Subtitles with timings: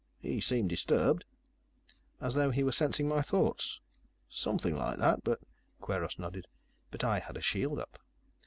[0.19, 1.25] "He seemed disturbed."
[2.19, 3.79] "As though he were sensing my thoughts?"
[4.27, 5.23] "Something like that.
[5.23, 5.41] But"
[5.79, 6.47] Kweiros nodded.
[6.89, 7.99] "But I had a shield up.